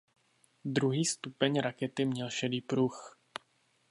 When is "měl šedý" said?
2.05-2.61